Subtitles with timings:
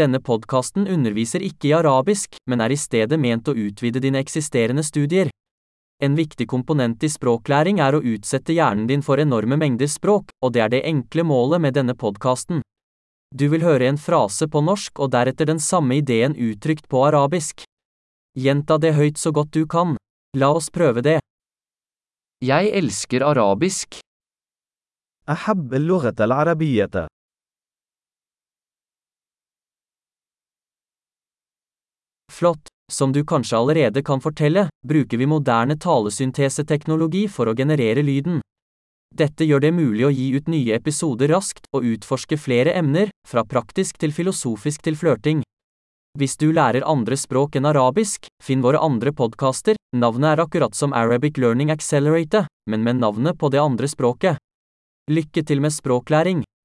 [0.00, 4.84] Denne podkasten underviser ikke i arabisk, men er i stedet ment å utvide dine eksisterende
[4.86, 5.28] studier.
[6.00, 10.54] En viktig komponent i språklæring er å utsette hjernen din for enorme mengder språk, og
[10.54, 12.62] det er det enkle målet med denne podkasten.
[13.36, 17.66] Du vil høre en frase på norsk og deretter den samme ideen uttrykt på arabisk.
[18.32, 19.98] Gjenta det høyt så godt du kan.
[20.32, 21.18] La oss prøve det.
[22.40, 24.00] Jeg elsker arabisk.
[32.40, 32.68] Flott.
[32.92, 38.40] Som du kanskje allerede kan fortelle, bruker vi moderne talesynteseteknologi for å generere lyden.
[39.14, 43.44] Dette gjør det mulig å gi ut nye episoder raskt og utforske flere emner, fra
[43.44, 45.44] praktisk til filosofisk til flørting.
[46.18, 50.96] Hvis du lærer andre språk enn arabisk, finn våre andre podkaster, navnet er akkurat som
[50.96, 54.40] Arabic Learning Accelerator, men med navnet på det andre språket.
[55.12, 56.46] Lykke til med språklæring!